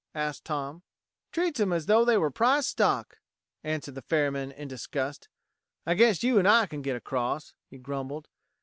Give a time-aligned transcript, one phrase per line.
[0.15, 0.81] asked Tom.
[1.31, 3.19] "Treats 'em as though they were prize stock,"
[3.63, 5.29] answered the ferryman in disgust.
[5.85, 8.27] "I guess you and I can get across," he grumbled.